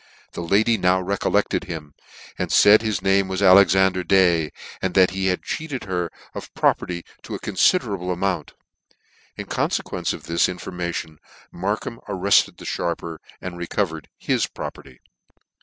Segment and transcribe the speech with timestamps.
[0.31, 1.93] The lady now recol lected him,
[2.35, 4.49] and faid that his name was Alexander Day,
[4.81, 8.55] and that he had cheated her of property to a confiderable amount.
[9.37, 11.19] In confequence of this information,
[11.51, 15.01] Markham arrefted the fharper, and recovered his property.